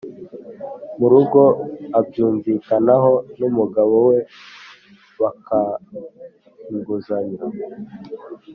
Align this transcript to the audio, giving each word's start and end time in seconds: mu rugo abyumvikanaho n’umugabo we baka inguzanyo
mu 0.97 1.07
rugo 1.13 1.41
abyumvikanaho 1.99 3.13
n’umugabo 3.39 3.95
we 4.09 4.17
baka 5.19 5.59
inguzanyo 6.71 7.43